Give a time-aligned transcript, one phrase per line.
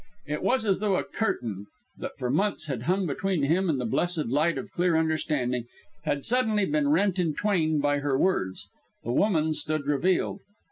[0.25, 1.67] It was as though a curtain
[1.99, 5.65] that for months had hung between him and the blessed light of clear understanding
[6.05, 8.67] had suddenly been rent in twain by her words.
[9.03, 10.39] The woman stood revealed.